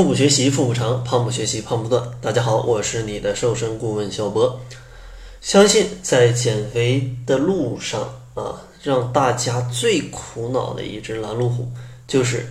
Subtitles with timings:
[0.00, 2.02] 腹部学习腹部长，胖不学习胖不断。
[2.22, 4.58] 大家好，我是你的瘦身顾问小博。
[5.42, 8.00] 相信在减肥的路上
[8.32, 11.70] 啊，让大家最苦恼的一只拦路虎
[12.08, 12.46] 就是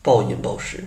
[0.00, 0.86] 暴饮暴食。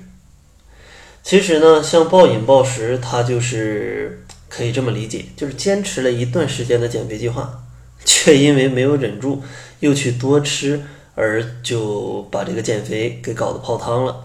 [1.21, 7.63] 其实呢，像暴饮暴食，它就是可以这么理解，就是坚持了一段时间的减肥计划，
[8.03, 9.43] 却因为没有忍住，
[9.81, 10.81] 又去多吃，
[11.13, 14.23] 而就把这个减肥给搞得泡汤了。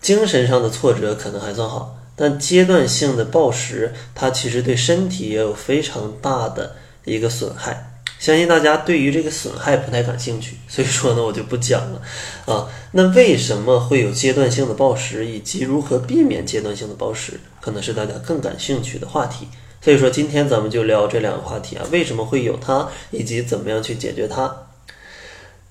[0.00, 7.84] 精神上的挫折可能还算好，但阶段性的暴食，它其实对身体也有非常大的一个损害。
[8.18, 12.02] 相信大家对于这个损害不太感兴趣，所以说呢，我就不讲了
[12.46, 12.68] 啊。
[12.92, 19.46] 那为什么会有阶段性的暴食，以及如何避免阶段性的暴食，可能是大家更感兴趣的话题。
[19.80, 24.66] 所以说，今天咱们就聊这两个话题啊，为什么会有它，以及怎么样去解决它。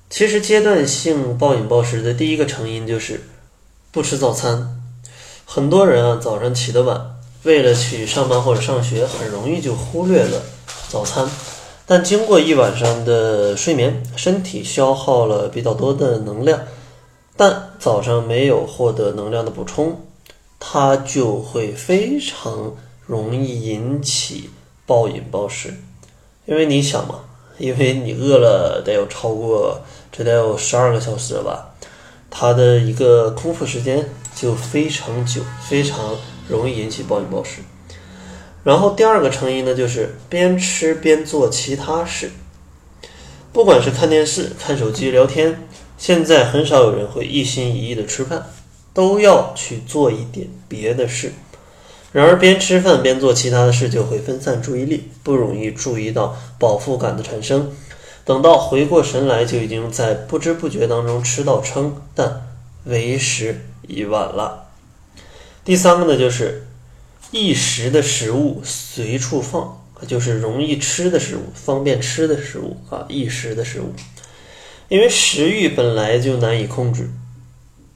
[0.10, 3.20] 其实，阶段性暴饮暴食的第一个成因就是。
[3.92, 4.82] 不吃早餐，
[5.46, 10.42] 很多人啊早上起得晚，为了去上班或者上学，很容易就忽略了
[10.90, 11.28] 早餐。
[11.86, 16.60] 但经过一晚上的睡眠，身体消耗了比较多的能量，
[17.36, 20.02] 但早上没有获得能量的补充，
[20.60, 24.50] 它就会非常容易引起
[24.86, 25.74] 暴饮暴食。
[26.46, 27.22] 因为你想嘛，
[27.58, 29.80] 因为你饿了得有超过
[30.12, 31.74] 这得有十二个小时了吧。
[32.40, 36.16] 它的一个空腹时间就非常久，非常
[36.48, 37.62] 容易引起暴饮暴食。
[38.64, 42.30] 然后第二个成因呢，就是边吃边做其他事，
[43.52, 48.46] 不管是看电视、看手机、聊天，现在很少有人会一心一意的吃饭，
[48.94, 51.34] 都要去做一点别的事。
[52.12, 57.72] 然而边吃饭边做其他的事，就会分散注意力，不容易注意到饱腹感的产生。
[58.28, 62.46] 等到回过神来，就已经在不知不觉当中吃到撑，但
[62.84, 64.68] 为时已晚了。
[65.64, 66.68] 第三个呢，就是
[67.32, 73.94] 一时的食物随处放，就是容易吃的食物、方便吃的食物啊，一时的食物。
[74.90, 77.10] 因为食欲本来就难以控制，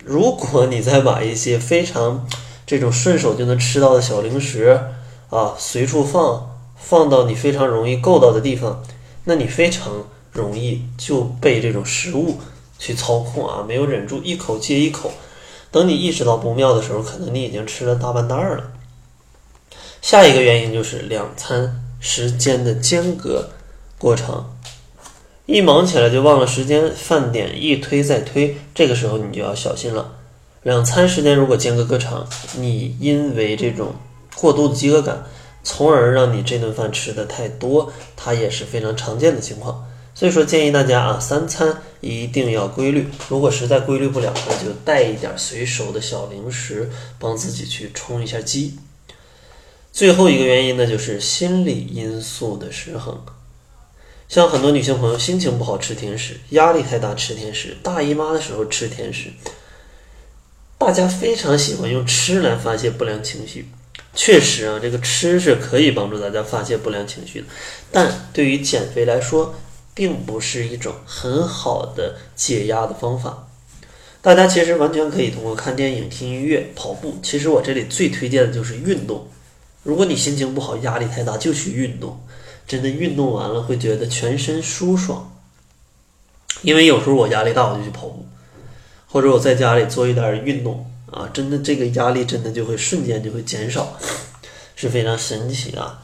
[0.02, 2.26] 如果你再把一些非常
[2.66, 4.80] 这种顺手就能吃到的小零食
[5.30, 8.82] 啊随处放，放到你非常容易够到的地方，
[9.26, 10.06] 那你非常。
[10.32, 12.40] 容易就被这种食物
[12.80, 13.66] 去操控啊！
[13.68, 15.12] 没有忍住，一口接一口，
[15.72, 18.72] 等你意识到不妙的时候，可能你已经吃了大半袋了。
[20.02, 23.52] 下一个原因就是两餐时间的间隔
[24.00, 24.58] 过长，
[25.46, 30.18] 一忙起来就忘了时间，饭点一推再推，这个时候你就要小心了。
[30.64, 33.94] 两餐时间如果间隔过长，你因为这种
[34.36, 35.24] 过度的饥饿感，
[35.64, 39.88] 从而让你这顿饭吃的太多，它也是非常常见的情况。
[40.14, 43.08] 所以说，建议大家啊，三餐一定要规律。
[43.30, 48.78] 如果实在规律不了，那就带一点随手的小零食，帮自己去充一下饥。
[49.92, 53.24] 最后一个原因呢，就是心理因素的失衡。
[54.30, 59.32] 像很多女性朋友心情不好吃甜食，压力太大吃甜食，大姨妈的时候吃甜食，
[60.78, 63.68] 大家非常喜欢用吃来发泄不良情绪。
[64.14, 67.48] 确实啊，这个吃是可以帮助大家发泄不良情绪的，
[67.92, 69.56] 但对于减肥来说，
[69.94, 73.48] 并不是一种很好的解压的方法。
[74.22, 77.18] 大家其实完全可以通过看电影、听音乐、跑步。
[77.24, 79.28] 其实我这里最推荐的就是运动。
[79.84, 82.22] 如果你心情不好、压力太大，就去运动。
[82.68, 85.34] 真的运动完了会觉得全身舒爽。
[86.62, 88.24] 因为有时候我压力大，我就去跑步，
[89.08, 93.98] 或者我在家里做一点运动啊，真的这个压力真的就会瞬间就会减少，
[94.76, 96.00] 是非常神奇啊。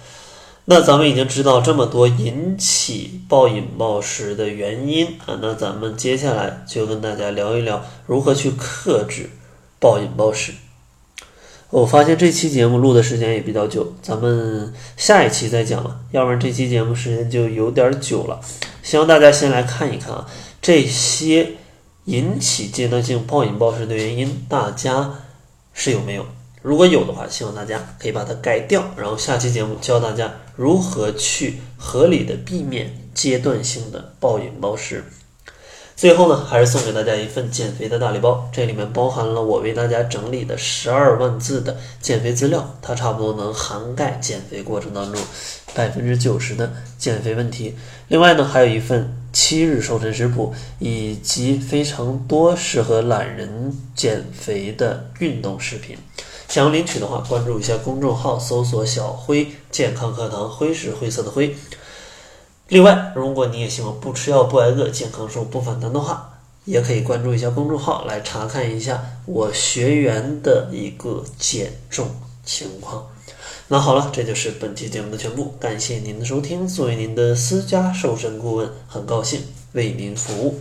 [0.69, 9.29] 那咱们已经知道这么多引起暴饮暴食的原因啊，那咱们接下来就跟大家聊一聊如何去克制
[9.79, 10.51] 暴饮暴食。
[11.69, 18.41] 我发现这期节目录的时间也比较久，咱们下一期再讲了，要不然这期节目时间就有点久了。
[18.83, 20.27] 希望大家先来看一看啊，
[20.61, 21.53] 这些
[22.03, 25.13] 引起阶段性暴饮暴食的原因，大家
[25.73, 26.25] 是有没有？
[26.62, 35.04] 如果有的话，希望大家可以把它改掉，然后下期节目教大家如何去合理的避免阶段性的暴饮暴食。
[35.95, 45.19] 最后呢，还是送给大家一份减肥的大礼包，这里面包含了我为大家整理的十二万字的减肥资料，它差不多能涵盖减肥过程当中
[45.74, 47.75] 百分之九十的减肥问题。
[48.10, 55.98] 另外呢，还有一份七日瘦身食谱，以及非常多适合懒人减肥的运动视频。
[56.47, 61.55] 想要领取的话，关注一下公众号，搜索“小辉健康课堂”，辉是灰色的灰。
[62.69, 72.09] 另外，如果你也希望不吃药不挨饿、健康瘦不反弹的话，也可以关注一下公众号来查看一下我学员的一个减重
[72.44, 73.07] 情况。
[73.69, 76.67] 那好了，这就是本期节目的全部，感谢您的收听。
[76.67, 79.41] 作为您的私家瘦身顾问，很高兴
[79.73, 80.59] 为您服务。